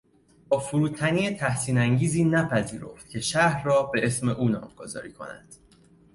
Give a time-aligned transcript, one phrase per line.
[0.49, 5.55] با فروتنی تحسین انگیزی نپذیرفت که شهر را به اسم او نامگذاری کنند